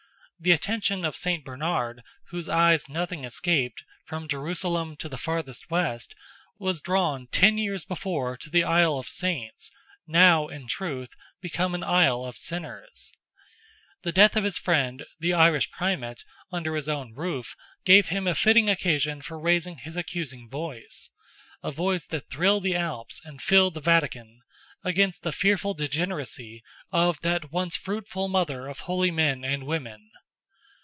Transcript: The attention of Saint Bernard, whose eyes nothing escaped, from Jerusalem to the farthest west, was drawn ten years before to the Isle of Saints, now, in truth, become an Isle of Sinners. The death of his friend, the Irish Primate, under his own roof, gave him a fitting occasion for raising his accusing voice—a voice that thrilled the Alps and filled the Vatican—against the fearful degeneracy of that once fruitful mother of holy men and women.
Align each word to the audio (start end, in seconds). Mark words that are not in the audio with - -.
The 0.43 0.49
attention 0.53 1.05
of 1.05 1.15
Saint 1.15 1.45
Bernard, 1.45 2.01
whose 2.29 2.49
eyes 2.49 2.89
nothing 2.89 3.25
escaped, 3.25 3.83
from 4.05 4.27
Jerusalem 4.27 4.95
to 4.97 5.07
the 5.07 5.15
farthest 5.19 5.69
west, 5.69 6.15
was 6.57 6.81
drawn 6.81 7.27
ten 7.27 7.59
years 7.59 7.85
before 7.85 8.37
to 8.37 8.49
the 8.49 8.63
Isle 8.63 8.97
of 8.97 9.07
Saints, 9.07 9.71
now, 10.07 10.47
in 10.47 10.65
truth, 10.65 11.15
become 11.41 11.75
an 11.75 11.83
Isle 11.83 12.23
of 12.25 12.37
Sinners. 12.37 13.13
The 14.01 14.11
death 14.11 14.35
of 14.35 14.43
his 14.43 14.57
friend, 14.57 15.05
the 15.19 15.31
Irish 15.31 15.69
Primate, 15.69 16.25
under 16.51 16.73
his 16.73 16.89
own 16.89 17.13
roof, 17.13 17.55
gave 17.85 18.09
him 18.09 18.25
a 18.25 18.33
fitting 18.33 18.67
occasion 18.67 19.21
for 19.21 19.39
raising 19.39 19.77
his 19.77 19.95
accusing 19.95 20.49
voice—a 20.49 21.71
voice 21.71 22.07
that 22.07 22.31
thrilled 22.31 22.63
the 22.63 22.75
Alps 22.75 23.21
and 23.23 23.43
filled 23.43 23.75
the 23.75 23.79
Vatican—against 23.81 25.21
the 25.21 25.31
fearful 25.31 25.75
degeneracy 25.75 26.63
of 26.91 27.21
that 27.21 27.51
once 27.51 27.77
fruitful 27.77 28.27
mother 28.27 28.65
of 28.67 28.79
holy 28.79 29.11
men 29.11 29.43
and 29.43 29.67
women. 29.67 30.07